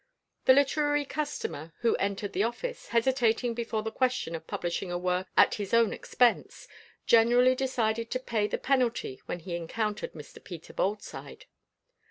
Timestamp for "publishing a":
4.47-4.97